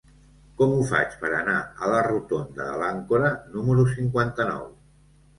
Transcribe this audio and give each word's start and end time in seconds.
Com 0.59 0.71
ho 0.75 0.85
faig 0.91 1.11
per 1.23 1.29
anar 1.39 1.57
a 1.65 1.89
la 1.91 1.99
rotonda 2.07 2.61
de 2.69 2.79
l'Àncora 2.83 3.29
número 3.57 3.85
cinquanta-nou? 3.91 4.65